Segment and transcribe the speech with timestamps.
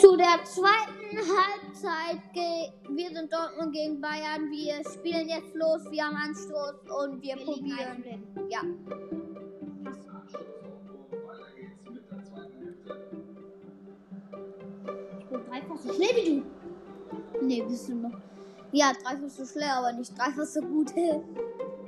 [0.00, 2.22] Zu der zweiten Halbzeit,
[2.88, 4.48] wir sind Dortmund gegen Bayern.
[4.48, 8.04] Wir spielen jetzt los, wir haben Anstoß und wir, Wir probieren.
[8.48, 8.60] Ja.
[15.18, 17.44] Ich bin dreifach so schnell wie du.
[17.44, 18.20] Nee, bist du noch.
[18.70, 20.92] Ja, dreifach so schnell, aber nicht dreifach so gut.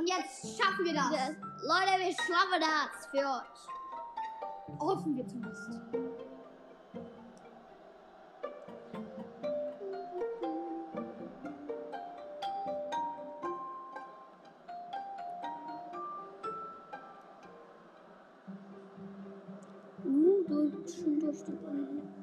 [0.00, 1.10] Und jetzt schaffen wir das.
[1.10, 4.80] Das- Leute, wir schaffen das für euch.
[4.80, 5.68] Hoffen wir zumindest.
[20.06, 22.19] Uh, durch, schon durch die Beine.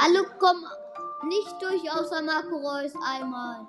[0.00, 0.64] Alle kommen
[1.24, 3.66] nicht durch, außer Marco Reus einmal.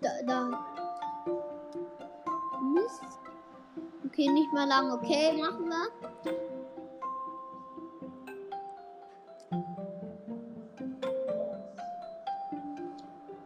[0.00, 0.50] Da, da.
[2.74, 3.04] Mist.
[4.06, 4.90] Okay, nicht mal lang.
[4.90, 5.86] Okay, machen wir.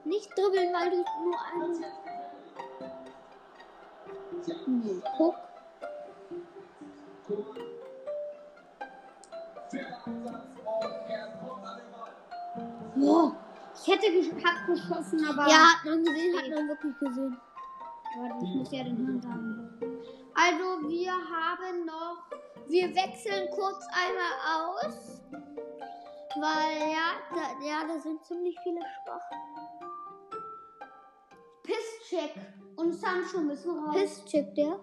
[0.05, 1.85] Nicht dribbeln, weil du nur einen.
[4.67, 5.35] Nee, guck.
[12.97, 13.37] Boah.
[13.75, 15.49] Ich hätte gesch hab geschossen, aber.
[15.49, 17.37] Ja, hat man gesehen, hat man wirklich gesehen.
[18.17, 19.65] Warte, ich muss ja den Hund haben.
[20.35, 22.25] Also wir haben noch,
[22.69, 25.21] wir wechseln kurz einmal aus,
[26.37, 29.21] weil ja, da, ja, da sind ziemlich viele schwach.
[31.63, 32.35] Pisscheck
[32.77, 33.95] und Sancho müssen raus.
[33.95, 34.79] Pisscheck, der?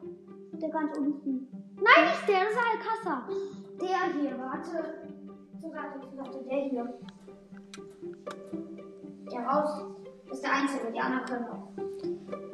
[0.53, 1.47] Der ganz unten.
[1.75, 3.29] Nein, nicht der, das ist Alcázar.
[3.81, 5.07] Der hier, warte.
[5.59, 5.99] Zur Seite,
[6.45, 6.99] der hier.
[9.31, 9.85] Der raus.
[10.31, 11.71] Ist der Einzige, die anderen können auch.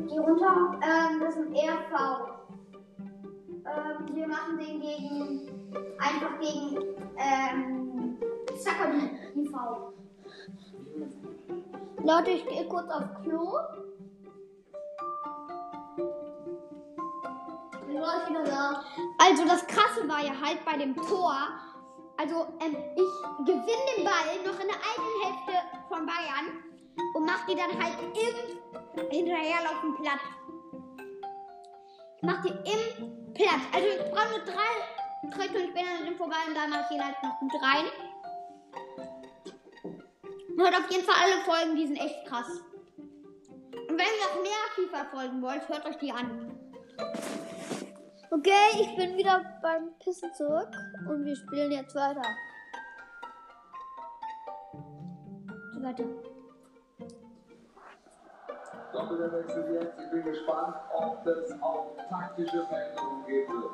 [0.10, 2.38] Die runter, ähm, das ein RV.
[3.66, 5.50] Ähm, wir machen den gegen,
[6.00, 8.18] einfach gegen, ähm,
[8.58, 9.54] Zackerli, IV.
[12.04, 13.54] Leute, ich gehe kurz auf Klo.
[18.07, 18.84] Gleich wieder da.
[19.18, 21.35] Also das Krasse war ja halt bei dem Tor.
[22.16, 25.53] Also ähm, ich gewinne den Ball noch in der eigenen Hälfte
[25.90, 26.63] von Bayern
[27.16, 30.19] und mach die dann halt im hinterherlaufen platt.
[32.16, 33.62] Ich mach die im Platt.
[33.73, 36.95] Also ich brauche nur drei Tritte und ich bin dann vorbei und dann mach ich
[36.95, 37.85] ihn halt noch gut rein.
[40.57, 42.63] Hört auf jeden Fall alle Folgen, die sind echt krass.
[42.94, 46.57] Und wenn ihr noch mehr FIFA-Folgen wollt, hört euch die an.
[48.30, 48.52] Okay,
[48.82, 50.68] ich bin wieder beim Pissen zurück
[51.08, 52.22] und wir spielen jetzt weiter.
[55.74, 56.04] So weiter.
[58.92, 60.00] Doppelwechsel jetzt.
[60.02, 63.72] Ich bin gespannt, ob es auch taktische Veränderungen geben wird.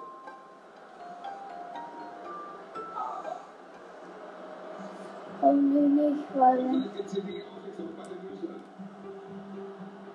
[5.42, 6.92] Hoffentlich nicht, weil.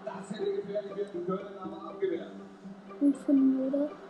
[0.05, 2.31] Das hätte gefährlich werden können, aber abgewehrt.
[3.01, 3.79] gut finden würde.
[3.79, 4.08] Wurde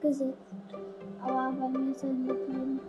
[0.00, 0.38] durchgesetzt.
[1.22, 2.80] Aber bei mir ist er hängen geblieben.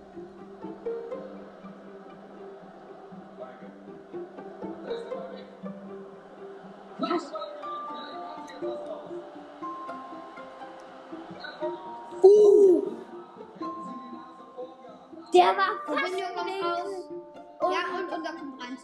[12.23, 12.83] Uh!
[15.33, 16.27] Der war fast links.
[17.59, 18.77] Und Ja, und unser kommt rein.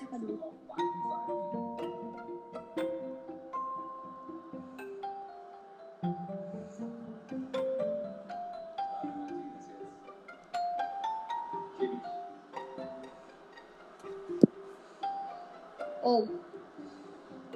[16.05, 16.27] Oh.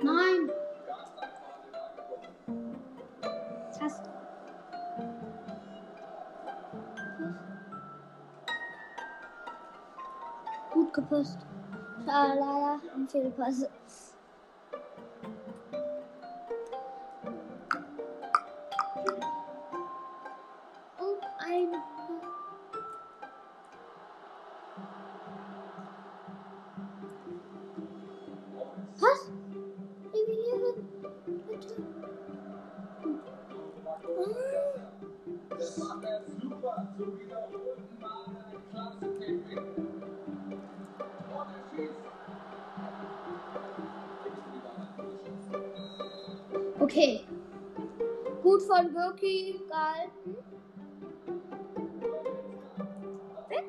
[0.01, 0.49] Nein.
[3.81, 4.09] Hast
[10.71, 11.39] Gut gepasst.
[12.05, 13.67] Leider ein Fehlpass.
[46.79, 47.25] Okay.
[48.44, 50.38] Gut von Birki gehalten.
[53.50, 53.65] Weg.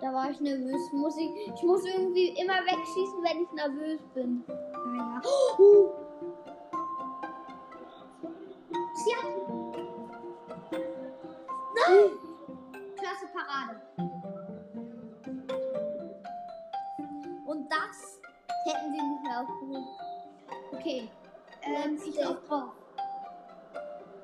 [0.00, 0.92] Da war ich nervös.
[0.92, 4.44] Muss ich, ich muss irgendwie immer wegschießen, wenn ich nervös bin.
[4.48, 5.22] naja.
[5.58, 5.88] Uh.
[5.88, 6.03] Sie
[13.14, 13.80] Klasse Parade.
[17.46, 18.20] Und das
[18.64, 19.86] hätten sie nicht mehr aufgehoben.
[20.72, 21.10] Okay.
[21.62, 22.28] Ähm, ich Letzte.
[22.28, 22.72] auch drauf.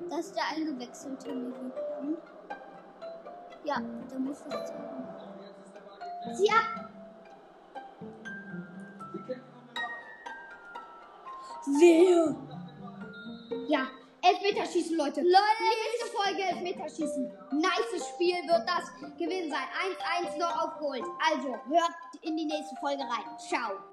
[0.09, 1.31] Das ist der eingewechselte.
[1.31, 2.17] Und?
[3.63, 5.07] Ja, da muss es sein.
[6.33, 6.89] Sie ab.
[11.79, 12.35] Wer?
[13.69, 13.87] Ja.
[14.23, 15.21] Elfmeterschießen, Leute.
[15.21, 17.31] Leute, Nächste Folge Elfmeterschießen.
[17.51, 19.67] Nices Spiel wird das gewesen sein.
[20.29, 21.03] 1-1 noch aufgeholt.
[21.31, 21.91] Also, hört
[22.21, 23.37] in die nächste Folge rein.
[23.39, 23.90] Ciao.